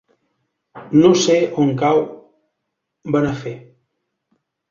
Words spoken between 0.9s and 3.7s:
No sé on cau Benafer.